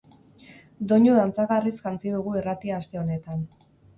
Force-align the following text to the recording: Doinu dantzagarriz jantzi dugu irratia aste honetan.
Doinu 0.91 1.17
dantzagarriz 1.19 1.73
jantzi 1.83 2.15
dugu 2.15 2.35
irratia 2.41 2.79
aste 2.79 3.01
honetan. 3.03 3.47